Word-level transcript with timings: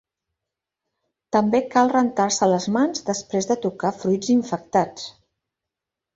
També 1.37 1.59
cal 1.75 1.91
rentar-se 1.91 2.47
les 2.53 2.65
mans 2.79 3.05
després 3.11 3.49
de 3.53 3.59
tocar 3.67 3.93
fruits 4.01 4.33
infectats. 4.39 5.07